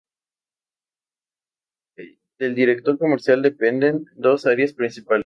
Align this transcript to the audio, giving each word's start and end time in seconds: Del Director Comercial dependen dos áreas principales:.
Del 2.39 2.55
Director 2.55 2.97
Comercial 2.97 3.43
dependen 3.43 4.07
dos 4.15 4.47
áreas 4.47 4.73
principales:. 4.73 5.19